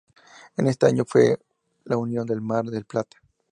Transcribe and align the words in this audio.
En 0.57 0.65
ese 0.65 0.83
año 0.87 1.03
se 1.05 1.09
fue 1.11 1.39
al 1.87 1.95
Unión 1.95 2.25
de 2.25 2.41
Mar 2.41 2.65
del 2.65 2.85
Plata. 2.85 3.17